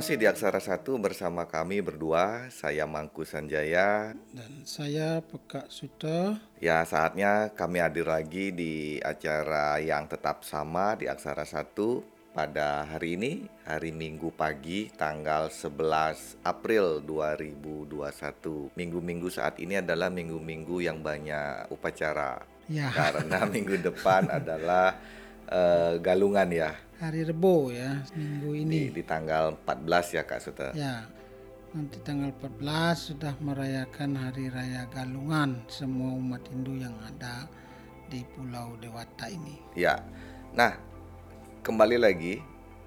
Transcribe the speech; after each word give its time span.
Masih 0.00 0.16
di 0.16 0.24
Aksara 0.24 0.64
Satu 0.64 0.96
bersama 0.96 1.44
kami 1.44 1.84
berdua, 1.84 2.48
saya 2.48 2.88
Mangku 2.88 3.20
Sanjaya. 3.20 4.16
Dan 4.32 4.64
saya 4.64 5.20
Pekak 5.20 5.68
Suto. 5.68 6.40
Ya, 6.56 6.80
saatnya 6.88 7.52
kami 7.52 7.84
hadir 7.84 8.08
lagi 8.08 8.48
di 8.48 8.96
acara 9.04 9.76
yang 9.76 10.08
tetap 10.08 10.40
sama 10.40 10.96
di 10.96 11.04
Aksara 11.04 11.44
Satu 11.44 12.00
pada 12.32 12.88
hari 12.88 13.20
ini, 13.20 13.44
hari 13.68 13.92
Minggu 13.92 14.32
pagi, 14.32 14.88
tanggal 14.88 15.52
11 15.52 16.40
April 16.48 17.04
2021. 17.04 18.72
Minggu-minggu 18.72 19.28
saat 19.28 19.60
ini 19.60 19.84
adalah 19.84 20.08
minggu-minggu 20.08 20.80
yang 20.80 21.04
banyak 21.04 21.68
upacara. 21.68 22.40
Ya. 22.72 22.88
Karena 22.88 23.44
minggu 23.44 23.76
depan 23.76 24.32
adalah 24.40 24.96
uh, 25.52 26.00
galungan 26.00 26.48
ya 26.48 26.72
hari 27.00 27.24
Rebo 27.24 27.72
ya 27.72 28.04
minggu 28.12 28.52
ini 28.52 28.92
di, 28.92 29.00
di 29.00 29.04
tanggal 29.08 29.56
14 29.64 30.16
ya 30.20 30.22
Kak 30.28 30.40
Suta. 30.44 30.68
Ya. 30.76 31.08
Nanti 31.70 32.02
tanggal 32.04 32.34
14 32.36 33.14
sudah 33.14 33.34
merayakan 33.40 34.18
hari 34.20 34.52
raya 34.52 34.84
Galungan 34.90 35.64
semua 35.70 36.12
umat 36.12 36.44
Hindu 36.50 36.76
yang 36.76 36.92
ada 37.00 37.48
di 38.10 38.26
Pulau 38.36 38.74
Dewata 38.82 39.30
ini. 39.30 39.56
Ya. 39.78 40.02
Nah, 40.50 40.76
kembali 41.62 41.96
lagi 41.96 42.42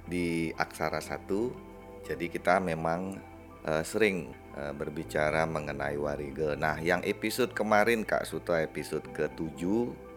di 0.06 0.52
Aksara 0.60 1.00
Satu. 1.00 1.56
Jadi 2.04 2.28
kita 2.28 2.60
memang 2.60 3.16
uh, 3.64 3.82
sering 3.88 4.36
uh, 4.60 4.76
berbicara 4.76 5.48
mengenai 5.48 5.96
warige. 5.96 6.60
Nah, 6.60 6.76
yang 6.84 7.00
episode 7.08 7.56
kemarin 7.56 8.04
Kak 8.04 8.28
Suto 8.28 8.52
episode 8.52 9.08
ke-7 9.16 9.64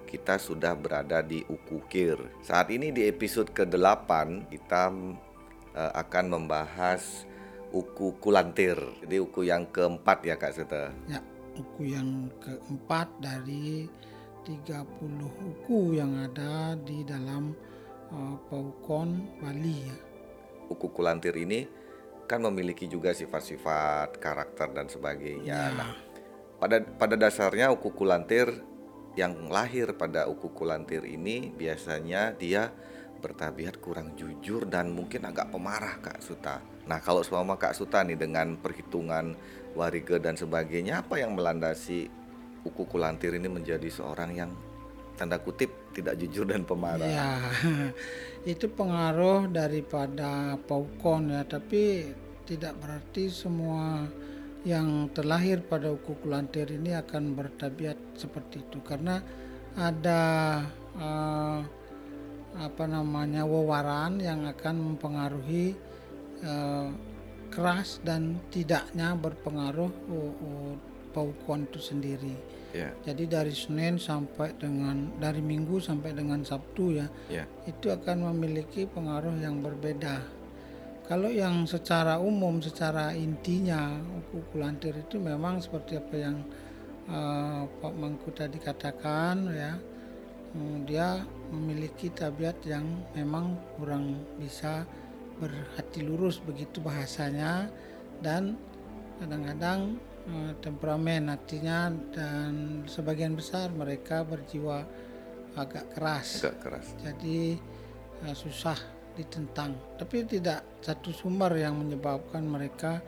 kita 0.06 0.38
sudah 0.38 0.72
berada 0.78 1.20
di 1.20 1.42
Ukukir. 1.50 2.16
Saat 2.40 2.70
ini 2.70 2.94
di 2.94 3.04
episode 3.10 3.50
ke-8 3.50 4.46
kita 4.48 4.94
uh, 5.74 5.92
akan 5.98 6.24
membahas 6.38 7.26
Uku 7.74 8.16
Kulantir. 8.22 8.78
Jadi 9.02 9.18
uku 9.18 9.50
yang 9.50 9.66
keempat 9.68 10.22
ya 10.22 10.38
Kak 10.38 10.54
Seta. 10.54 10.94
Ya, 11.10 11.18
uku 11.58 11.92
yang 11.92 12.30
keempat 12.38 13.10
dari 13.18 13.90
30 14.46 14.86
uku 15.26 15.98
yang 15.98 16.14
ada 16.14 16.78
di 16.78 17.02
dalam 17.02 17.50
uh, 18.14 18.38
Paukon 18.46 19.26
Bali 19.42 19.90
ya. 19.90 19.96
Uku 20.70 20.94
Kulantir 20.94 21.34
ini 21.34 21.66
kan 22.30 22.42
memiliki 22.42 22.86
juga 22.86 23.10
sifat-sifat 23.10 24.22
karakter 24.22 24.70
dan 24.70 24.86
sebagainya. 24.86 25.46
Ya. 25.46 25.74
Nah, 25.74 25.92
pada 26.62 26.80
pada 26.82 27.14
dasarnya 27.18 27.74
Uku 27.74 27.90
Kulantir 27.92 28.62
yang 29.16 29.48
lahir 29.48 29.96
pada 29.96 30.28
Uku 30.28 30.52
Kulantir 30.52 31.02
ini 31.08 31.48
biasanya 31.48 32.36
dia 32.36 32.68
bertabiat 33.16 33.80
kurang 33.80 34.12
jujur 34.14 34.68
dan 34.68 34.92
mungkin 34.92 35.24
agak 35.24 35.48
pemarah 35.50 35.98
Kak 36.04 36.20
Suta. 36.20 36.60
Nah 36.84 37.00
kalau 37.00 37.24
selama 37.24 37.56
Kak 37.56 37.72
Suta 37.74 38.04
nih 38.04 38.14
dengan 38.14 38.60
perhitungan 38.60 39.34
warige 39.72 40.20
dan 40.20 40.36
sebagainya 40.36 41.02
apa 41.02 41.18
yang 41.18 41.32
melandasi 41.32 42.12
Uku 42.62 42.84
Kulantir 42.84 43.32
ini 43.34 43.48
menjadi 43.48 43.88
seorang 43.88 44.30
yang 44.36 44.50
tanda 45.16 45.40
kutip 45.40 45.72
tidak 45.96 46.20
jujur 46.20 46.44
dan 46.44 46.68
pemarah? 46.68 47.08
Ya 47.08 47.40
itu 48.52 48.68
pengaruh 48.68 49.48
daripada 49.48 50.60
paukon 50.68 51.32
ya 51.32 51.42
tapi 51.48 52.12
tidak 52.44 52.76
berarti 52.78 53.32
semua 53.32 54.04
yang 54.66 55.14
terlahir 55.14 55.62
pada 55.62 55.94
uku 55.94 56.18
kulantir 56.26 56.66
ini 56.74 56.90
akan 56.98 57.38
bertabiat 57.38 58.18
seperti 58.18 58.66
itu 58.66 58.82
karena 58.82 59.22
ada 59.78 60.22
uh, 60.98 61.62
apa 62.58 62.84
namanya 62.90 63.46
wewaran 63.46 64.18
yang 64.18 64.42
akan 64.42 64.74
mempengaruhi 64.92 65.78
uh, 66.42 66.90
keras 67.54 68.02
dan 68.02 68.42
tidaknya 68.50 69.14
berpengaruh 69.14 69.92
uh, 70.10 70.34
uh, 70.34 70.74
paukon 71.14 71.70
itu 71.70 71.78
sendiri. 71.78 72.34
Yeah. 72.74 72.90
Jadi 73.06 73.30
dari 73.30 73.54
Senin 73.54 74.02
sampai 74.02 74.52
dengan 74.58 75.14
dari 75.22 75.40
Minggu 75.40 75.78
sampai 75.78 76.10
dengan 76.10 76.42
Sabtu 76.42 76.98
ya, 76.98 77.06
yeah. 77.30 77.46
itu 77.70 77.88
akan 77.88 78.34
memiliki 78.34 78.84
pengaruh 78.90 79.38
yang 79.38 79.62
berbeda 79.62 80.20
kalau 81.06 81.30
yang 81.30 81.70
secara 81.70 82.18
umum, 82.18 82.58
secara 82.58 83.14
intinya 83.14 83.94
uku 83.94 84.42
kulantir 84.50 84.90
itu 84.98 85.22
memang 85.22 85.62
seperti 85.62 86.02
apa 86.02 86.14
yang 86.18 86.36
uh, 87.06 87.62
Pak 87.78 87.94
Mangku 87.94 88.34
tadi 88.34 88.58
katakan 88.58 89.46
ya, 89.54 89.78
um, 90.58 90.82
dia 90.82 91.22
memiliki 91.54 92.10
tabiat 92.10 92.58
yang 92.66 93.06
memang 93.14 93.54
kurang 93.78 94.18
bisa 94.34 94.82
berhati 95.38 96.02
lurus 96.02 96.42
begitu 96.42 96.82
bahasanya 96.82 97.70
dan 98.18 98.58
kadang-kadang 99.22 100.02
uh, 100.26 100.52
temperamen 100.58 101.30
hatinya 101.30 101.94
dan 102.10 102.82
sebagian 102.90 103.38
besar 103.38 103.70
mereka 103.70 104.26
berjiwa 104.26 104.82
agak 105.54 105.86
keras. 105.94 106.42
Agak 106.42 106.58
keras. 106.66 106.86
Jadi 106.98 107.54
uh, 108.26 108.34
susah 108.34 108.95
ditentang. 109.16 109.72
Tapi 109.96 110.28
tidak 110.28 110.62
satu 110.84 111.10
sumber 111.10 111.56
yang 111.56 111.80
menyebabkan 111.80 112.44
mereka 112.44 113.00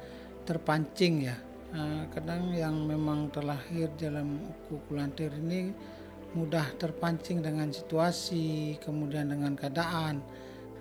terpancing 0.48 1.28
ya. 1.28 1.36
Nah, 1.68 2.08
kadang 2.08 2.48
yang 2.56 2.88
memang 2.88 3.28
terlahir 3.28 3.92
dalam 4.00 4.40
uku 4.40 4.80
kulantir 4.88 5.28
ini 5.36 5.68
mudah 6.32 6.64
terpancing 6.80 7.44
dengan 7.44 7.68
situasi 7.72 8.76
kemudian 8.80 9.32
dengan 9.32 9.52
keadaan 9.52 10.20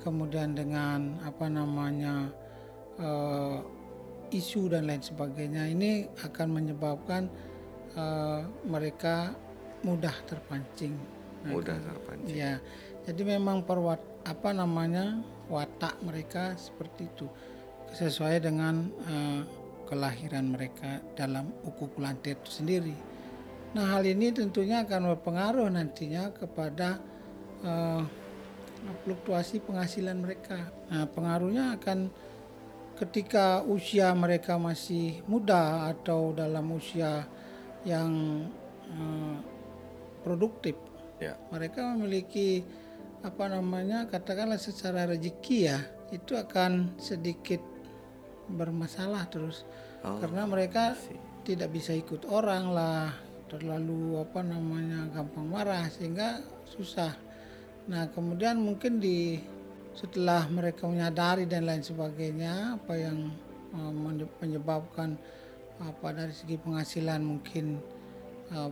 kemudian 0.07 0.55
dengan 0.55 1.19
apa 1.27 1.51
namanya 1.51 2.31
uh, 2.95 3.59
isu 4.31 4.71
dan 4.71 4.87
lain 4.87 5.03
sebagainya. 5.03 5.67
Ini 5.67 6.15
akan 6.23 6.47
menyebabkan 6.47 7.27
uh, 7.99 8.47
mereka 8.63 9.35
mudah 9.83 10.15
terpancing. 10.23 10.95
Mudah 11.47 11.75
terpancing. 11.79 12.35
ya 12.35 12.59
jadi 13.07 13.39
memang 13.39 13.63
perwat 13.63 14.03
apa 14.27 14.51
namanya 14.51 15.23
watak 15.47 15.95
mereka 16.03 16.59
seperti 16.59 17.07
itu 17.07 17.23
sesuai 17.95 18.43
dengan 18.43 18.91
uh, 19.07 19.41
kelahiran 19.87 20.51
mereka 20.51 20.99
dalam 21.15 21.47
uku 21.63 21.87
kulantir 21.95 22.35
itu 22.35 22.51
sendiri. 22.51 22.91
Nah 23.71 23.95
hal 23.95 24.03
ini 24.03 24.35
tentunya 24.35 24.83
akan 24.83 25.15
berpengaruh 25.15 25.71
nantinya 25.71 26.35
kepada 26.35 26.99
uh, 27.63 28.03
fluktuasi 29.07 29.63
penghasilan 29.63 30.19
mereka. 30.19 30.67
Nah 30.91 31.07
pengaruhnya 31.07 31.79
akan 31.79 32.11
ketika 32.99 33.63
usia 33.63 34.11
mereka 34.11 34.59
masih 34.59 35.23
muda 35.31 35.87
atau 35.95 36.35
dalam 36.35 36.75
usia 36.75 37.23
yang 37.87 38.43
uh, 38.91 39.39
produktif, 40.27 40.75
ya. 41.23 41.39
mereka 41.47 41.95
memiliki 41.95 42.67
apa 43.25 43.49
namanya 43.49 44.05
katakanlah 44.05 44.61
secara 44.61 45.09
rezeki 45.09 45.57
ya 45.73 45.79
itu 46.13 46.37
akan 46.37 46.95
sedikit 47.01 47.59
bermasalah 48.47 49.27
terus. 49.27 49.67
Oh, 50.05 50.21
karena 50.21 50.47
mereka 50.47 50.95
tidak 51.43 51.73
bisa 51.73 51.91
ikut 51.91 52.27
orang 52.29 52.71
lah 52.71 53.11
terlalu 53.47 54.19
apa 54.19 54.43
namanya 54.43 55.07
gampang 55.11 55.47
marah 55.47 55.87
sehingga 55.91 56.43
susah. 56.67 57.15
Nah 57.87 58.07
kemudian 58.11 58.59
mungkin 58.59 58.99
di 58.99 59.39
setelah 59.95 60.45
mereka 60.51 60.85
menyadari 60.85 61.49
dan 61.49 61.65
lain 61.65 61.81
sebagainya 61.81 62.77
apa 62.77 62.93
yang 62.99 63.33
uh, 63.73 63.91
menyebabkan 64.43 65.17
apa 65.81 66.07
dari 66.13 66.33
segi 66.33 66.59
penghasilan 66.59 67.21
mungkin 67.23 67.81
uh, 68.53 68.69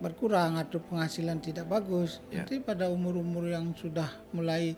berkurang 0.00 0.60
atau 0.60 0.80
penghasilan 0.80 1.40
tidak 1.40 1.66
bagus. 1.68 2.20
Ya. 2.28 2.44
Nanti 2.44 2.60
pada 2.60 2.88
umur-umur 2.92 3.48
yang 3.48 3.72
sudah 3.72 4.08
mulai 4.32 4.76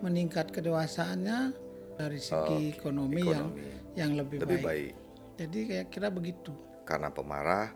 meningkat 0.00 0.50
kedewasaannya 0.50 1.52
dari 1.94 2.18
segi 2.18 2.74
oh, 2.74 2.76
ekonomi, 2.80 3.22
ekonomi 3.22 3.30
yang 3.30 3.46
yang 3.94 4.10
lebih, 4.18 4.42
lebih 4.42 4.60
baik. 4.60 4.66
baik. 4.66 4.92
Jadi 5.34 5.58
kayak 5.70 5.86
kira 5.90 6.08
begitu. 6.10 6.52
Karena 6.82 7.08
pemarah 7.10 7.70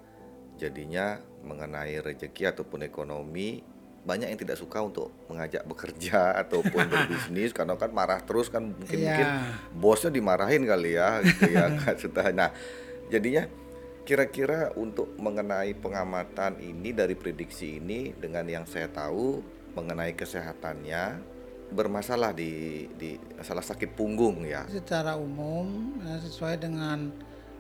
jadinya 0.59 1.23
mengenai 1.47 2.03
rezeki 2.03 2.51
ataupun 2.51 2.83
ekonomi 2.83 3.63
banyak 4.03 4.33
yang 4.33 4.41
tidak 4.41 4.57
suka 4.59 4.81
untuk 4.81 5.13
mengajak 5.29 5.63
bekerja 5.69 6.33
ataupun 6.43 6.89
berbisnis 6.89 7.53
karena 7.53 7.77
kan 7.77 7.93
marah 7.93 8.25
terus 8.25 8.49
kan 8.49 8.65
mungkin 8.65 8.99
ya. 8.99 9.05
mungkin 9.13 9.29
bosnya 9.77 10.11
dimarahin 10.11 10.65
kali 10.65 10.97
ya 10.97 11.21
gitu 11.23 11.53
ya 11.53 11.69
Nah, 12.39 12.51
jadinya 13.13 13.47
Kira-kira 14.09 14.73
untuk 14.73 15.13
mengenai 15.21 15.77
pengamatan 15.77 16.57
ini 16.65 16.97
dari 16.97 17.13
prediksi 17.13 17.77
ini 17.77 18.17
dengan 18.17 18.49
yang 18.49 18.65
saya 18.65 18.89
tahu 18.89 19.45
mengenai 19.77 20.17
kesehatannya 20.17 21.21
bermasalah 21.69 22.33
di 22.33 22.89
di 22.97 23.21
salah 23.45 23.61
sakit 23.61 23.93
punggung 23.93 24.49
ya. 24.49 24.65
Secara 24.65 25.13
umum 25.21 26.01
ya, 26.01 26.17
sesuai 26.25 26.57
dengan 26.57 27.13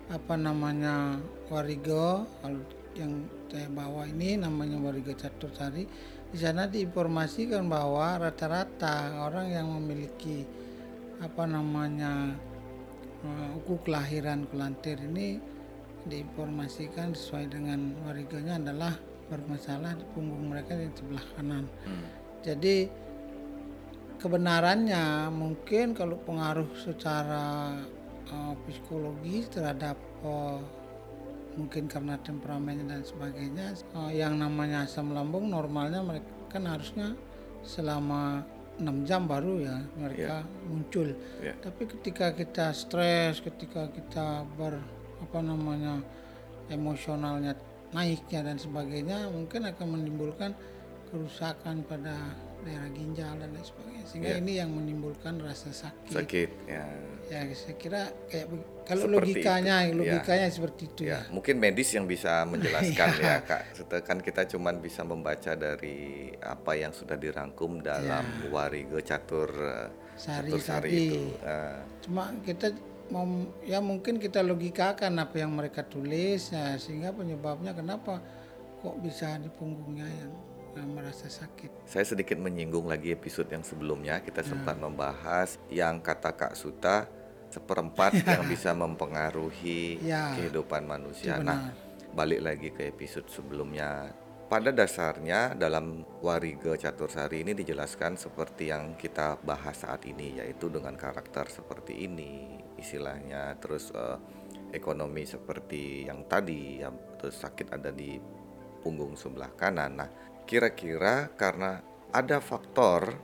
apa 0.09 0.41
namanya 0.41 1.21
warigo 1.53 2.25
kalau 2.41 2.65
yang 2.97 3.29
saya 3.53 3.69
bawa 3.69 4.09
ini 4.09 4.41
namanya 4.41 4.81
warigo 4.81 5.12
catur 5.12 5.53
sari 5.53 5.85
di 6.33 6.39
sana 6.41 6.65
diinformasikan 6.65 7.69
bahwa 7.69 8.17
rata-rata 8.17 9.21
orang 9.21 9.53
yang 9.53 9.69
memiliki 9.69 10.49
apa 11.21 11.45
namanya 11.45 12.33
uh, 13.21 13.59
uku 13.61 13.85
kelahiran 13.85 14.49
Kulantir 14.49 14.97
ini 15.05 15.58
diinformasikan 16.06 17.17
sesuai 17.17 17.50
dengan 17.50 17.97
wariganya 18.06 18.61
adalah 18.62 18.95
bermasalah 19.29 19.99
di 19.99 20.05
punggung 20.15 20.49
mereka 20.49 20.79
di 20.79 20.89
sebelah 20.95 21.25
kanan. 21.37 21.65
Hmm. 21.85 22.06
Jadi 22.47 22.89
kebenarannya 24.19 25.31
mungkin 25.31 25.95
kalau 25.95 26.19
pengaruh 26.23 26.69
secara 26.79 27.77
uh, 28.33 28.55
psikologis 28.67 29.50
terhadap 29.53 29.99
uh, 30.23 30.59
mungkin 31.59 31.91
karena 31.91 32.15
temperamennya 32.23 32.87
dan 32.87 33.03
sebagainya 33.03 33.75
uh, 33.99 34.11
yang 34.15 34.39
namanya 34.39 34.87
asam 34.87 35.11
lambung 35.11 35.50
normalnya 35.50 36.03
mereka 36.03 36.31
kan 36.49 36.65
harusnya 36.65 37.19
selama 37.67 38.47
enam 38.79 39.03
jam 39.03 39.27
baru 39.27 39.59
ya 39.59 39.77
mereka 39.99 40.47
muncul. 40.71 41.11
Ya. 41.43 41.55
Tapi 41.59 41.83
ketika 41.91 42.31
kita 42.31 42.71
stres, 42.71 43.43
ketika 43.43 43.91
kita 43.91 44.47
ber 44.55 44.79
apa 45.19 45.38
namanya 45.41 45.99
emosionalnya 46.67 47.56
naiknya 47.91 48.44
dan 48.44 48.56
sebagainya 48.56 49.29
mungkin 49.29 49.65
akan 49.65 49.87
menimbulkan 49.88 50.53
kerusakan 51.06 51.81
pada 51.82 52.12
daerah 52.61 52.91
ginjal 52.91 53.32
dan 53.35 53.49
lain 53.49 53.65
sebagainya 53.65 54.05
sehingga 54.05 54.29
Ya. 54.29 54.37
ini 54.37 54.53
yang 54.56 54.70
menimbulkan 54.70 55.41
rasa 55.41 55.70
sakit. 55.70 56.12
Sakit 56.12 56.50
ya. 56.67 56.85
Ya 57.29 57.41
saya 57.50 57.76
kira 57.76 58.03
kayak 58.26 58.47
kalau 58.85 59.05
Seperti 59.06 59.17
logikanya 59.37 59.76
itu, 59.85 59.88
ya. 59.88 59.97
logikanya 59.97 60.47
seperti 60.49 60.82
itu 60.85 61.03
Ya, 61.03 61.12
ya. 61.15 61.21
mungkin 61.29 61.55
medis 61.56 61.88
yang 61.93 62.05
bisa 62.05 62.44
menjelaskan 62.44 63.09
Iya. 63.14 63.25
ya 63.25 63.37
Kak. 63.41 63.62
Setelah 63.73 64.03
kan 64.03 64.19
kita 64.21 64.43
cuman 64.44 64.75
bisa 64.79 65.00
membaca 65.03 65.53
dari 65.55 65.99
apa 66.37 66.73
yang 66.75 66.93
sudah 66.93 67.17
dirangkum 67.17 67.81
dalam 67.81 68.25
Warige 68.49 69.00
Catur 69.00 69.49
eh. 69.49 69.88
Sari 70.19 70.50
Catur 70.50 70.61
Sari 70.61 70.88
tadi. 70.88 71.05
itu. 71.06 71.21
Eh, 71.41 71.79
Cuma 72.05 72.23
kita 72.43 72.69
mau 73.09 73.25
ya 73.63 73.81
mungkin 73.81 74.17
kita 74.17 74.41
logikakan 74.41 75.17
apa 75.17 75.37
yang 75.37 75.53
mereka 75.53 75.81
tulis 75.81 76.53
ya 76.53 76.77
sehingga 76.77 77.11
penyebabnya 77.11 77.73
kenapa 77.73 78.21
kok 78.79 78.97
bisa 79.01 79.37
di 79.37 79.49
punggungnya 79.49 80.07
yang 80.07 80.33
merasa 80.89 81.27
sakit. 81.27 81.91
saya 81.91 82.07
sedikit 82.07 82.39
menyinggung 82.39 82.87
lagi 82.87 83.11
episode 83.11 83.51
yang 83.51 83.67
sebelumnya 83.67 84.23
kita 84.23 84.47
Ya. 84.47 84.55
sempat 84.55 84.79
membahas 84.79 85.59
yang 85.67 85.99
kata 85.99 86.31
Kak 86.31 86.55
Suta 86.55 87.11
seperempat 87.49 88.15
yang 88.29 88.45
bisa 88.45 88.71
mempengaruhi 88.73 89.99
Ya, 89.99 90.37
kehidupan 90.37 90.85
manusia. 90.85 91.41
Nah, 91.41 91.73
balik 92.13 92.45
lagi 92.45 92.69
ke 92.71 92.87
episode 92.87 93.27
sebelumnya. 93.27 94.13
Pada 94.49 94.73
dasarnya 94.73 95.53
dalam 95.53 96.09
Warige 96.25 96.73
Catursari 96.81 97.45
ini 97.45 97.53
dijelaskan 97.53 98.17
seperti 98.17 98.73
yang 98.73 98.97
kita 98.97 99.37
bahas 99.45 99.85
saat 99.85 100.09
ini 100.09 100.41
yaitu 100.41 100.73
dengan 100.73 100.97
karakter 100.97 101.53
seperti 101.53 102.09
ini 102.09 102.56
istilahnya 102.81 103.61
terus 103.61 103.93
eh, 103.93 104.17
ekonomi 104.73 105.29
seperti 105.29 106.09
yang 106.09 106.25
tadi 106.25 106.81
yang 106.81 106.97
terus 107.21 107.45
sakit 107.45 107.77
ada 107.77 107.93
di 107.93 108.17
punggung 108.81 109.21
sebelah 109.21 109.53
kanan. 109.53 110.00
Nah, 110.00 110.09
kira-kira 110.49 111.29
karena 111.37 111.85
ada 112.09 112.41
faktor 112.41 113.21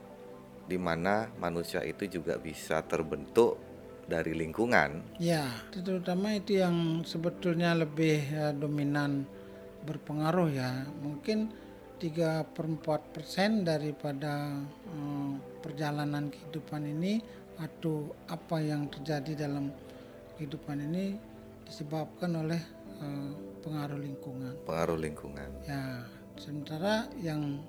di 0.69 0.77
mana 0.77 1.33
manusia 1.41 1.81
itu 1.81 2.05
juga 2.05 2.37
bisa 2.37 2.85
terbentuk 2.85 3.57
dari 4.05 4.37
lingkungan 4.37 5.17
Ya, 5.17 5.49
terutama 5.73 6.37
itu 6.37 6.61
yang 6.61 7.01
sebetulnya 7.01 7.73
lebih 7.73 8.21
eh, 8.29 8.53
dominan 8.53 9.25
berpengaruh 9.85 10.49
ya. 10.51 10.83
Mungkin 10.99 11.53
3 11.95 12.43
per 12.51 12.65
4 12.67 13.13
persen 13.15 13.63
daripada 13.63 14.59
eh, 14.89 15.33
perjalanan 15.63 16.27
kehidupan 16.27 16.83
ini 16.83 17.21
atau 17.55 18.11
apa 18.27 18.59
yang 18.59 18.91
terjadi 18.91 19.47
dalam 19.47 19.71
kehidupan 20.35 20.83
ini 20.91 21.15
disebabkan 21.63 22.35
oleh 22.35 22.59
eh, 22.99 23.31
pengaruh 23.63 23.99
lingkungan. 24.01 24.53
pengaruh 24.67 24.99
lingkungan. 24.99 25.49
Ya, 25.63 26.03
sementara 26.35 27.07
yang 27.23 27.63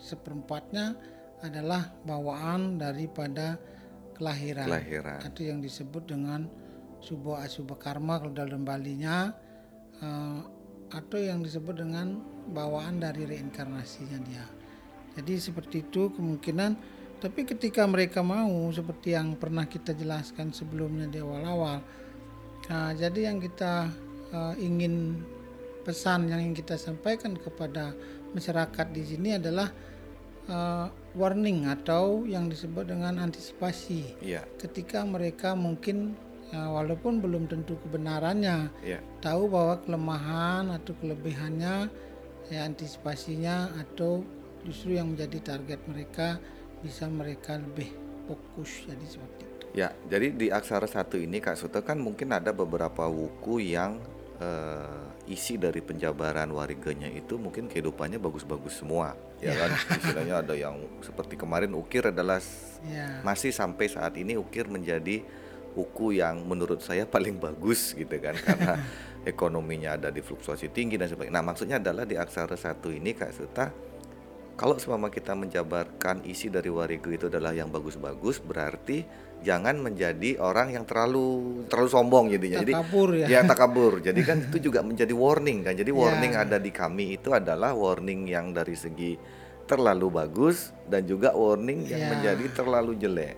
seperempatnya 0.00 0.96
adalah 1.42 1.92
bawaan 2.06 2.78
daripada 2.78 3.58
kelahiran 4.18 4.66
Kelahiran. 4.66 5.18
atau 5.22 5.42
yang 5.42 5.58
disebut 5.58 6.06
dengan 6.06 6.46
subo 7.02 7.34
asuba 7.34 7.74
karma 7.78 8.18
kalau 8.22 8.34
dalam 8.34 8.62
balinya 8.66 9.30
eh, 10.00 10.40
atau 10.92 11.18
yang 11.18 11.40
disebut 11.40 11.80
dengan 11.80 12.20
bawaan 12.52 13.00
dari 13.00 13.24
reinkarnasinya 13.24 14.18
dia. 14.28 14.44
Jadi 15.16 15.32
seperti 15.40 15.84
itu 15.84 16.12
kemungkinan 16.12 17.00
tapi 17.22 17.46
ketika 17.46 17.86
mereka 17.86 18.18
mau 18.18 18.66
seperti 18.74 19.14
yang 19.14 19.38
pernah 19.38 19.62
kita 19.62 19.94
jelaskan 19.94 20.50
sebelumnya 20.50 21.06
di 21.06 21.22
awal-awal. 21.22 21.78
Nah, 22.66 22.90
jadi 22.98 23.30
yang 23.30 23.38
kita 23.38 23.86
eh, 24.34 24.54
ingin 24.58 25.22
pesan 25.86 26.26
yang 26.26 26.42
ingin 26.42 26.66
kita 26.66 26.74
sampaikan 26.74 27.38
kepada 27.38 27.94
masyarakat 28.34 28.86
di 28.90 29.02
sini 29.06 29.38
adalah 29.38 29.70
eh, 30.50 30.86
warning 31.14 31.70
atau 31.70 32.26
yang 32.26 32.50
disebut 32.50 32.90
dengan 32.90 33.22
antisipasi 33.22 34.18
Iya, 34.18 34.42
ketika 34.58 35.06
mereka 35.06 35.54
mungkin 35.54 36.18
eh, 36.52 36.70
walaupun 36.70 37.24
belum 37.24 37.48
tentu 37.48 37.74
kebenarannya 37.88 38.70
iya. 38.84 39.00
tahu 39.24 39.48
bahwa 39.48 39.80
kelemahan 39.82 40.70
atau 40.70 40.92
kelebihannya 41.00 41.88
ya 42.52 42.60
antisipasinya 42.68 43.72
atau 43.80 44.22
justru 44.62 45.00
yang 45.00 45.16
menjadi 45.16 45.56
target 45.56 45.80
mereka 45.88 46.38
bisa 46.84 47.08
mereka 47.08 47.58
lebih 47.58 47.90
fokus 48.28 48.84
jadi 48.86 49.06
seperti 49.08 49.42
itu 49.42 49.52
Ya, 49.72 49.88
jadi 50.04 50.28
di 50.36 50.52
aksara 50.52 50.84
satu 50.84 51.16
ini 51.16 51.40
Kak 51.40 51.56
Suto 51.56 51.80
kan 51.80 51.96
mungkin 51.96 52.28
ada 52.28 52.52
beberapa 52.52 53.08
wuku 53.08 53.72
yang 53.72 54.04
eh, 54.36 55.32
isi 55.32 55.56
dari 55.56 55.80
penjabaran 55.80 56.52
wariganya 56.52 57.08
itu 57.08 57.40
mungkin 57.40 57.72
kehidupannya 57.72 58.20
bagus-bagus 58.20 58.84
semua, 58.84 59.16
ya 59.40 59.56
kan? 59.56 59.72
Istilahnya 59.96 60.44
ada 60.44 60.52
yang 60.52 60.76
seperti 61.00 61.40
kemarin 61.40 61.72
ukir 61.72 62.04
adalah 62.12 62.36
ya 62.84 63.24
masih 63.24 63.48
sampai 63.48 63.88
saat 63.88 64.12
ini 64.20 64.36
ukir 64.36 64.68
menjadi 64.68 65.24
wuku 65.72 66.16
yang 66.16 66.44
menurut 66.44 66.80
saya 66.80 67.04
paling 67.04 67.36
bagus 67.36 67.92
gitu 67.92 68.12
kan 68.18 68.36
karena 68.36 68.76
ekonominya 69.32 69.96
ada 69.96 70.08
di 70.10 70.20
fluktuasi 70.20 70.68
tinggi 70.68 70.98
dan 70.98 71.06
sebagainya. 71.08 71.38
Nah, 71.38 71.44
maksudnya 71.44 71.78
adalah 71.78 72.02
di 72.02 72.18
aksara 72.18 72.54
satu 72.54 72.90
ini 72.90 73.14
Kak 73.14 73.32
Suta 73.32 73.66
kalau 74.52 74.76
semama 74.76 75.08
kita 75.08 75.32
menjabarkan 75.32 76.28
isi 76.28 76.52
dari 76.52 76.68
warigo 76.68 77.08
itu 77.08 77.26
adalah 77.26 77.56
yang 77.56 77.72
bagus-bagus, 77.72 78.36
berarti 78.38 79.00
jangan 79.40 79.80
menjadi 79.80 80.38
orang 80.38 80.76
yang 80.76 80.84
terlalu 80.84 81.64
terlalu 81.66 81.88
sombong 81.88 82.28
jadinya. 82.30 82.60
Jadi 82.60 82.72
takabur 82.76 83.08
ya 83.16 83.26
ya 83.26 83.40
takabur. 83.42 83.92
Jadi 84.04 84.20
kan 84.22 84.38
itu 84.44 84.70
juga 84.70 84.84
menjadi 84.84 85.10
warning 85.16 85.64
kan. 85.64 85.74
Jadi 85.74 85.90
warning 85.90 86.36
Ya. 86.36 86.44
ada 86.44 86.60
di 86.60 86.68
kami 86.70 87.16
itu 87.16 87.32
adalah 87.32 87.72
warning 87.72 88.28
yang 88.28 88.52
dari 88.52 88.76
segi 88.76 89.16
terlalu 89.64 90.12
bagus 90.12 90.70
dan 90.84 91.08
juga 91.08 91.32
warning 91.32 91.88
yang 91.88 92.02
Ya. 92.04 92.08
menjadi 92.12 92.44
terlalu 92.52 92.92
jelek. 93.00 93.34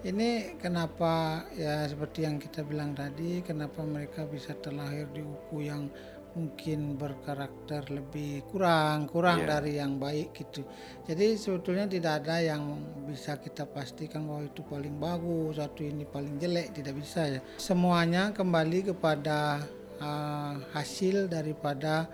Ini 0.00 0.56
kenapa 0.56 1.44
ya 1.52 1.84
seperti 1.84 2.24
yang 2.24 2.40
kita 2.40 2.64
bilang 2.64 2.96
tadi, 2.96 3.44
kenapa 3.44 3.84
mereka 3.84 4.24
bisa 4.24 4.56
terlahir 4.56 5.04
di 5.12 5.20
uku 5.20 5.68
yang 5.68 5.92
mungkin 6.32 6.96
berkarakter 6.96 7.90
lebih 7.92 8.46
kurang, 8.48 9.10
kurang 9.10 9.44
Iya. 9.44 9.60
dari 9.60 9.72
yang 9.76 10.00
baik 10.00 10.32
gitu. 10.32 10.64
Jadi 11.04 11.36
sebetulnya 11.36 11.84
tidak 11.84 12.24
ada 12.24 12.40
yang 12.40 12.80
bisa 13.04 13.36
kita 13.36 13.68
pastikan 13.68 14.24
bahwa 14.24 14.48
itu 14.48 14.62
paling 14.64 14.96
bagus, 14.96 15.60
satu 15.60 15.84
ini 15.84 16.08
paling 16.08 16.40
jelek, 16.40 16.72
tidak 16.80 16.96
bisa 16.96 17.26
ya. 17.26 17.40
Semuanya 17.60 18.32
kembali 18.32 18.94
kepada 18.94 19.68
uh, 20.00 20.54
hasil 20.72 21.28
daripada 21.28 22.08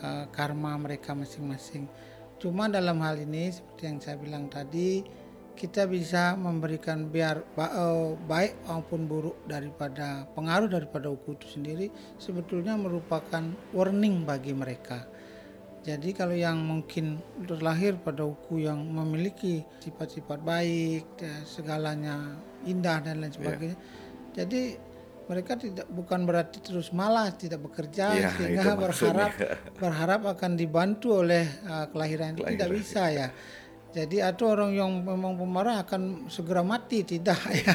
uh, 0.00 0.24
karma 0.32 0.78
mereka 0.80 1.12
masing-masing. 1.12 1.90
Cuma 2.38 2.70
dalam 2.70 3.02
hal 3.02 3.20
ini 3.20 3.50
seperti 3.50 3.82
yang 3.84 3.98
saya 3.98 4.16
bilang 4.16 4.46
tadi, 4.46 5.02
kita 5.58 5.90
bisa 5.90 6.38
memberikan 6.38 7.10
biar 7.10 7.42
eh, 7.58 8.10
baik 8.14 8.62
maupun 8.70 9.10
buruk 9.10 9.42
daripada 9.50 10.22
pengaruh 10.38 10.70
daripada 10.70 11.10
uku 11.10 11.34
itu 11.34 11.58
sendiri 11.58 11.90
sebetulnya 12.22 12.78
merupakan 12.78 13.42
warning 13.74 14.22
bagi 14.22 14.54
mereka. 14.54 15.02
Jadi 15.82 16.14
kalau 16.14 16.36
yang 16.36 16.62
mungkin 16.62 17.18
terlahir 17.42 17.98
pada 17.98 18.22
uku 18.22 18.62
yang 18.66 18.78
memiliki 18.82 19.64
sifat-sifat 19.80 20.38
baik, 20.42 21.04
ya, 21.16 21.34
segalanya 21.48 22.38
indah 22.66 22.98
dan 23.02 23.24
lain 23.24 23.32
sebagainya. 23.32 23.78
Jadi 24.36 24.76
mereka 25.28 25.60
tidak 25.60 25.86
bukan 25.92 26.24
berarti 26.24 26.58
terus 26.64 26.88
malas 26.90 27.36
tidak 27.36 27.60
bekerja 27.68 28.16
Iya, 28.16 28.30
sehingga 28.32 28.74
berharap 28.80 29.32
berharap 29.76 30.20
akan 30.24 30.56
dibantu 30.56 31.20
oleh 31.20 31.44
uh, 31.68 31.84
kelahiran 31.92 32.32
itu 32.36 32.48
tidak 32.48 32.70
bisa 32.72 33.02
ya. 33.12 33.28
Jadi 33.88 34.20
atau 34.20 34.52
orang 34.52 34.76
yang 34.76 35.00
memang 35.00 35.40
pemarah 35.40 35.80
akan 35.80 36.28
segera 36.28 36.60
mati 36.60 37.08
tidak 37.08 37.40
ya. 37.48 37.72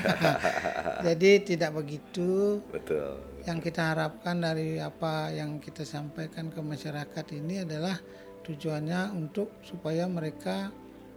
Jadi 1.09 1.41
tidak 1.41 1.73
begitu. 1.73 2.61
Betul. 2.69 3.17
Yang 3.43 3.71
kita 3.71 3.91
harapkan 3.91 4.39
dari 4.39 4.77
apa 4.77 5.33
yang 5.33 5.57
kita 5.57 5.81
sampaikan 5.83 6.53
ke 6.53 6.61
masyarakat 6.61 7.25
ini 7.33 7.65
adalah 7.65 7.97
tujuannya 8.45 9.09
untuk 9.17 9.59
supaya 9.65 10.05
mereka 10.05 10.69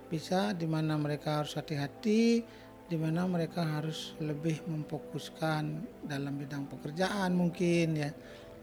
bisa 0.06 0.54
di 0.54 0.64
mana 0.64 0.94
mereka 0.94 1.42
harus 1.42 1.58
hati-hati 1.58 2.46
di 2.86 2.94
mana 2.94 3.26
mereka 3.26 3.66
harus 3.66 4.14
lebih 4.22 4.62
memfokuskan 4.62 5.82
dalam 6.06 6.38
bidang 6.38 6.70
pekerjaan 6.70 7.34
mungkin 7.34 7.98
ya 7.98 8.10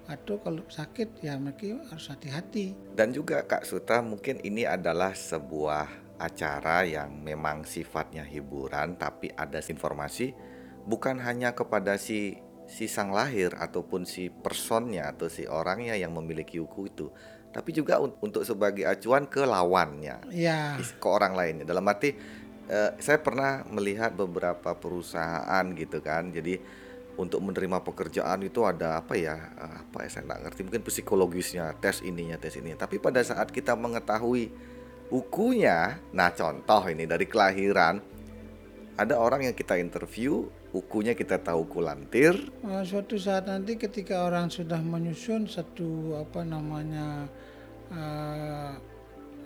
atau 0.08 0.40
kalau 0.40 0.64
sakit 0.68 1.24
ya 1.24 1.36
mereka 1.40 1.80
harus 1.92 2.08
hati-hati 2.12 2.96
Dan 2.96 3.12
juga 3.16 3.44
Kak 3.44 3.68
Suta 3.68 4.00
mungkin 4.04 4.40
ini 4.44 4.68
adalah 4.68 5.16
sebuah 5.16 6.03
acara 6.24 6.88
yang 6.88 7.20
memang 7.20 7.68
sifatnya 7.68 8.24
hiburan 8.24 8.96
tapi 8.96 9.28
ada 9.36 9.60
informasi 9.60 10.32
bukan 10.88 11.20
hanya 11.20 11.52
kepada 11.52 12.00
si 12.00 12.40
si 12.64 12.88
sang 12.88 13.12
lahir 13.12 13.52
ataupun 13.60 14.08
si 14.08 14.32
personnya 14.32 15.12
atau 15.12 15.28
si 15.28 15.44
orangnya 15.44 16.00
yang 16.00 16.16
memiliki 16.16 16.64
buku 16.64 16.88
itu 16.88 17.08
tapi 17.54 17.70
juga 17.70 18.02
un- 18.02 18.18
untuk 18.18 18.42
sebagai 18.42 18.82
acuan 18.90 19.30
ke 19.30 19.46
lawannya. 19.46 20.26
Ya 20.34 20.82
ke 20.82 21.08
orang 21.08 21.38
lainnya. 21.38 21.70
Dalam 21.70 21.86
arti 21.86 22.18
eh, 22.66 22.92
saya 22.98 23.22
pernah 23.22 23.62
melihat 23.70 24.18
beberapa 24.18 24.74
perusahaan 24.74 25.64
gitu 25.78 26.02
kan 26.02 26.34
jadi 26.34 26.58
untuk 27.14 27.46
menerima 27.46 27.86
pekerjaan 27.86 28.42
itu 28.42 28.66
ada 28.66 28.98
apa 28.98 29.14
ya 29.14 29.38
eh, 29.54 29.86
apa 29.86 29.98
ya 30.02 30.10
saya 30.10 30.26
nggak 30.26 30.42
ngerti. 30.50 30.60
Mungkin 30.66 30.84
psikologisnya 30.84 31.78
tes 31.78 32.02
ininya 32.02 32.42
tes 32.42 32.58
ini 32.58 32.74
tapi 32.74 32.98
pada 32.98 33.22
saat 33.22 33.54
kita 33.54 33.78
mengetahui 33.78 34.50
ukunya 35.10 36.00
nah 36.16 36.32
contoh 36.32 36.88
ini 36.88 37.04
dari 37.04 37.26
kelahiran. 37.28 38.00
Ada 38.94 39.18
orang 39.18 39.50
yang 39.50 39.56
kita 39.58 39.82
interview 39.82 40.46
ukunya 40.74 41.14
kita 41.14 41.38
tahu 41.38 41.70
kulantir. 41.70 42.34
Eh, 42.66 42.84
suatu 42.84 43.18
saat 43.18 43.46
nanti 43.46 43.78
ketika 43.78 44.26
orang 44.26 44.50
sudah 44.50 44.82
menyusun 44.82 45.46
satu 45.46 46.18
apa 46.18 46.42
namanya 46.42 47.30
eh, 47.94 48.74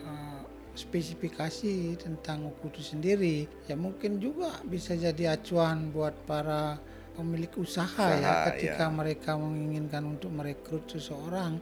eh, 0.04 0.42
spesifikasi 0.72 2.00
tentang 2.00 2.48
uku 2.48 2.70
itu 2.70 2.82
sendiri 2.94 3.36
ya 3.66 3.74
mungkin 3.74 4.22
juga 4.22 4.62
bisa 4.64 4.94
jadi 4.94 5.36
acuan 5.36 5.90
buat 5.90 6.14
para 6.22 6.78
pemilik 7.18 7.50
usaha, 7.58 8.14
ya 8.14 8.22
Usaha, 8.22 8.46
ketika 8.54 8.86
ya. 8.86 8.94
mereka 8.94 9.34
menginginkan 9.34 10.06
untuk 10.06 10.30
merekrut 10.30 10.86
seseorang 10.86 11.58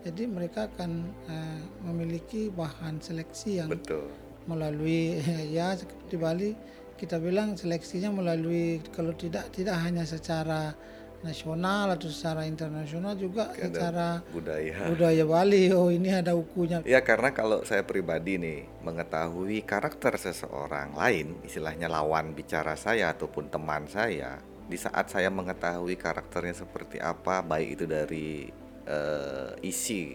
jadi 0.00 0.22
mereka 0.26 0.68
akan 0.72 0.90
eh, 1.28 1.60
memiliki 1.84 2.48
bahan 2.48 3.00
seleksi 3.00 3.60
yang 3.60 3.68
betul. 3.68 4.08
melalui 4.48 5.20
ya 5.56 5.76
seperti 5.76 6.16
Bali 6.16 6.50
kita 7.00 7.16
bilang 7.16 7.56
seleksinya 7.56 8.12
melalui 8.12 8.84
kalau 8.92 9.16
tidak 9.16 9.48
tidak 9.56 9.76
hanya 9.80 10.04
secara 10.04 10.76
nasional 11.20 11.92
atau 11.92 12.08
secara 12.08 12.48
internasional 12.48 13.12
juga 13.12 13.52
Ada 13.52 13.60
secara 13.60 14.06
budaya. 14.32 14.88
budaya 14.88 15.24
Bali. 15.28 15.64
Oh 15.72 15.92
ini 15.92 16.08
ada 16.12 16.32
ukunya. 16.32 16.80
Ya 16.88 17.04
karena 17.04 17.32
kalau 17.36 17.60
saya 17.68 17.84
pribadi 17.84 18.40
nih 18.40 18.64
mengetahui 18.80 19.60
karakter 19.68 20.16
seseorang 20.16 20.96
lain, 20.96 21.36
istilahnya 21.44 21.92
lawan 21.92 22.32
bicara 22.32 22.72
saya 22.76 23.12
ataupun 23.12 23.52
teman 23.52 23.84
saya, 23.84 24.40
di 24.64 24.80
saat 24.80 25.12
saya 25.12 25.28
mengetahui 25.28 25.98
karakternya 26.00 26.64
seperti 26.64 26.96
apa, 27.02 27.44
baik 27.44 27.68
itu 27.80 27.84
dari 27.84 28.48
eh, 28.86 29.50
isi 29.66 30.14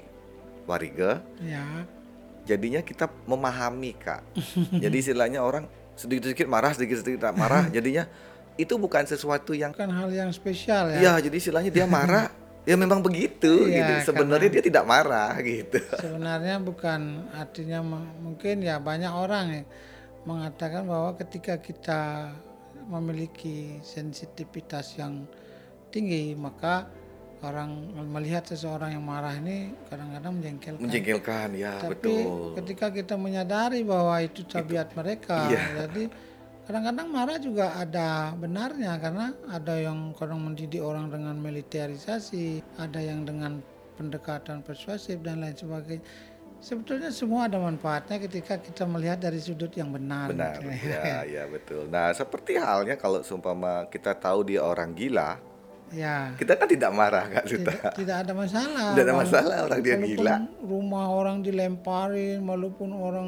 warga, 0.66 1.22
ya 1.42 1.86
jadinya 2.46 2.82
kita 2.86 3.10
memahami 3.26 3.98
kak. 3.98 4.22
Jadi 4.84 4.96
istilahnya 5.02 5.42
orang 5.42 5.66
sedikit-sedikit 5.98 6.46
marah, 6.46 6.72
sedikit-sedikit 6.78 7.32
tak 7.32 7.36
marah, 7.36 7.70
jadinya 7.76 8.06
itu 8.56 8.72
bukan 8.80 9.04
sesuatu 9.04 9.52
yang 9.52 9.76
bukan 9.76 9.92
hal 9.92 10.10
yang 10.16 10.32
spesial 10.32 10.88
ya 10.88 11.00
ya 11.04 11.14
jadi 11.20 11.36
istilahnya 11.36 11.72
dia 11.76 11.84
marah, 11.84 12.32
ya 12.70 12.80
memang 12.80 13.04
begitu 13.04 13.68
Iya, 13.68 14.00
gitu. 14.00 14.16
Sebenarnya 14.16 14.48
dia 14.48 14.64
tidak 14.64 14.88
marah 14.88 15.36
gitu. 15.44 15.80
sebenarnya 16.00 16.56
bukan 16.64 17.28
artinya 17.36 17.84
mungkin 18.24 18.64
ya 18.64 18.80
banyak 18.80 19.12
orang 19.12 19.46
yang 19.60 19.66
mengatakan 20.24 20.88
bahwa 20.88 21.20
ketika 21.20 21.60
kita 21.60 22.32
memiliki 22.88 23.76
sensitivitas 23.84 24.96
yang 24.96 25.28
tinggi 25.92 26.32
maka 26.40 26.88
orang 27.44 27.92
melihat 28.10 28.48
seseorang 28.48 28.96
yang 28.96 29.04
marah 29.04 29.36
ini 29.36 29.76
kadang-kadang 29.92 30.34
menjengkelkan. 30.40 30.82
Menjengkelkan 30.82 31.50
ya 31.58 31.74
Tapi 31.84 31.94
betul. 31.96 32.54
ketika 32.62 32.88
kita 32.94 33.16
menyadari 33.20 33.84
bahwa 33.84 34.16
itu 34.24 34.42
tabiat 34.48 34.96
mereka, 34.96 35.52
Iya. 35.52 35.86
jadi 35.86 36.04
kadang-kadang 36.66 37.08
marah 37.12 37.38
juga 37.38 37.76
ada 37.78 38.34
benarnya 38.34 38.98
karena 38.98 39.36
ada 39.52 39.76
yang 39.78 40.16
kadang 40.18 40.42
mendidik 40.42 40.82
orang 40.82 41.12
dengan 41.12 41.36
militerisasi, 41.38 42.64
ada 42.80 43.00
yang 43.04 43.28
dengan 43.28 43.60
pendekatan 44.00 44.64
persuasif 44.66 45.20
dan 45.22 45.44
lain 45.44 45.56
sebagainya. 45.56 46.04
Sebetulnya 46.66 47.14
semua 47.14 47.46
ada 47.46 47.62
manfaatnya 47.62 48.18
ketika 48.18 48.58
kita 48.58 48.90
melihat 48.90 49.22
dari 49.22 49.38
sudut 49.38 49.70
yang 49.78 49.94
benar. 49.94 50.34
Benar, 50.34 50.58
ya, 50.82 51.22
ya 51.28 51.44
betul. 51.46 51.86
Nah, 51.94 52.10
seperti 52.10 52.58
halnya 52.58 52.98
kalau 52.98 53.22
seumpama 53.22 53.86
kita 53.92 54.18
tahu 54.18 54.50
dia 54.50 54.66
orang 54.66 54.98
gila, 54.98 55.38
ya. 55.92 56.34
kita 56.38 56.54
kan 56.56 56.68
tidak 56.70 56.92
marah, 56.94 57.26
Kak 57.30 57.46
Suta. 57.46 57.72
Tidak, 57.74 57.92
tidak 57.98 58.16
ada 58.26 58.34
masalah. 58.34 58.88
Tidak 58.94 59.04
ada 59.06 59.16
masalah 59.16 59.56
orang 59.68 59.80
dia 59.84 59.96
gila. 60.00 60.36
Rumah 60.62 61.06
orang 61.12 61.38
dilemparin, 61.42 62.40
walaupun 62.42 62.90
orang 62.94 63.28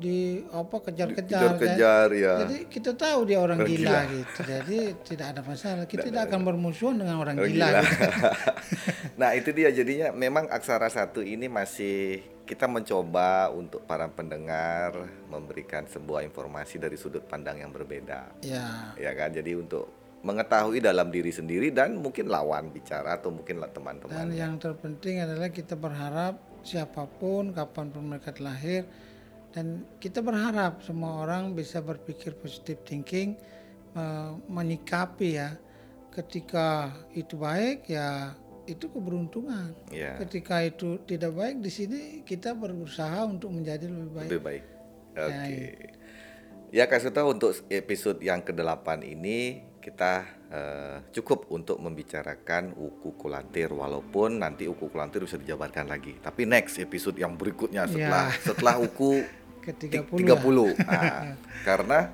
di 0.00 0.40
apa 0.48 0.76
kejar-kejar. 0.80 1.38
kan. 1.38 1.58
Kejar-kejar 1.60 2.08
ya. 2.16 2.34
Jadi 2.48 2.56
kita 2.72 2.96
tahu 2.96 3.28
dia 3.28 3.38
orang, 3.38 3.60
Orang 3.60 3.68
gila, 3.68 3.84
gila. 3.84 4.00
gitu. 4.16 4.40
Jadi 4.48 4.78
tidak 5.12 5.26
ada 5.36 5.40
masalah. 5.44 5.84
Kita 5.84 6.04
tidak 6.08 6.22
akan 6.32 6.40
bermusuhan 6.40 6.96
dengan 6.96 7.20
orang, 7.20 7.36
Orang 7.36 7.52
gila. 7.52 7.68
gila. 7.68 7.80
gitu. 7.84 8.08
nah, 9.20 9.30
itu 9.36 9.50
dia 9.52 9.68
jadinya 9.68 10.08
memang 10.10 10.48
aksara 10.48 10.88
satu 10.88 11.20
ini 11.20 11.52
masih 11.52 12.24
kita 12.48 12.66
mencoba 12.66 13.46
untuk 13.54 13.86
para 13.86 14.10
pendengar 14.10 15.06
memberikan 15.30 15.86
sebuah 15.86 16.26
informasi 16.26 16.82
dari 16.82 16.96
sudut 16.98 17.22
pandang 17.22 17.60
yang 17.62 17.70
berbeda. 17.70 18.40
Ya, 18.42 18.96
Ya 18.98 19.12
kan? 19.14 19.30
Jadi 19.30 19.54
untuk 19.54 19.99
mengetahui 20.20 20.84
dalam 20.84 21.08
diri 21.08 21.32
sendiri 21.32 21.72
dan 21.72 21.96
mungkin 21.96 22.28
lawan 22.28 22.68
bicara 22.68 23.16
atau 23.16 23.32
mungkin 23.32 23.56
lah 23.56 23.72
dan 23.72 23.76
teman-teman. 23.80 24.28
yang 24.36 24.60
terpenting 24.60 25.24
adalah 25.24 25.48
kita 25.48 25.72
berharap 25.80 26.36
siapa 26.60 27.08
pun, 27.08 27.56
kapan 27.56 27.88
pun 27.88 28.04
mereka 28.04 28.36
lahir, 28.36 28.84
dan 29.56 29.88
kita 29.96 30.20
berharap 30.20 30.84
semua 30.84 31.24
orang 31.24 31.56
bisa 31.56 31.80
berpikir 31.80 32.36
positive 32.36 32.84
thinking, 32.84 33.32
me- 33.96 34.36
menyikapi 34.44 35.40
ya, 35.40 35.56
ketika 36.12 36.92
itu 37.16 37.40
baik 37.40 37.88
ya 37.88 38.36
itu 38.68 38.86
keberuntungan. 38.92 39.72
Ya. 39.88 40.20
Ketika 40.20 40.62
itu 40.62 41.00
tidak 41.08 41.32
baik 41.32 41.64
di 41.64 41.72
sini 41.72 42.00
kita 42.22 42.52
berusaha 42.52 43.24
untuk 43.24 43.50
menjadi 43.50 43.88
lebih 43.88 44.12
baik. 44.12 44.28
Lebih 44.28 44.42
baik. 44.44 44.64
Oke. 45.16 45.56
Ya, 45.56 45.98
Ya 46.70 46.86
Kak 46.86 47.02
Suta 47.02 47.26
untuk 47.26 47.50
episode 47.66 48.22
yang 48.22 48.46
ke-8 48.46 49.02
ini 49.02 49.69
kita 49.90 50.14
eh, 50.54 50.96
cukup 51.10 51.50
untuk 51.50 51.82
membicarakan 51.82 52.78
uku 52.78 53.18
kulantir 53.18 53.74
walaupun 53.74 54.38
nanti 54.38 54.70
uku 54.70 54.86
kulantir 54.86 55.26
bisa 55.26 55.34
dijabarkan 55.34 55.90
lagi. 55.90 56.14
Tapi 56.22 56.46
next 56.46 56.78
episode 56.78 57.18
yang 57.18 57.34
berikutnya 57.34 57.90
setelah 57.90 58.30
setelah 58.38 58.74
uku 58.78 59.26
Ke 59.66 59.76
ti- 59.76 59.92
30 59.92 60.24
30. 60.24 60.88
Nah, 60.88 61.36
karena 61.68 62.08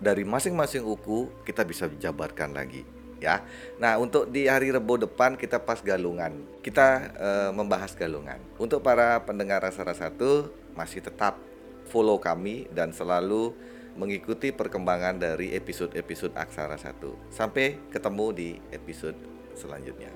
dari 0.00 0.24
masing-masing 0.24 0.80
uku 0.80 1.44
kita 1.44 1.66
bisa 1.66 1.90
jabarkan 2.00 2.56
lagi 2.56 2.86
ya. 3.20 3.44
Nah, 3.76 4.00
untuk 4.00 4.32
di 4.32 4.48
hari 4.48 4.72
Rebo 4.72 4.96
depan 4.96 5.36
kita 5.36 5.60
pas 5.60 5.82
galungan. 5.84 6.32
Kita 6.64 6.88
eh, 7.18 7.50
membahas 7.52 7.92
galungan. 7.92 8.40
Untuk 8.56 8.80
para 8.80 9.20
pendengar 9.26 9.60
rasa-rasa 9.60 10.08
satu 10.08 10.48
masih 10.72 11.04
tetap 11.04 11.36
follow 11.90 12.16
kami 12.16 12.70
dan 12.72 12.94
selalu 12.94 13.52
mengikuti 13.98 14.54
perkembangan 14.54 15.18
dari 15.18 15.54
episode-episode 15.54 16.36
Aksara 16.36 16.76
1. 16.78 17.32
Sampai 17.32 17.78
ketemu 17.90 18.26
di 18.34 18.48
episode 18.70 19.16
selanjutnya. 19.54 20.10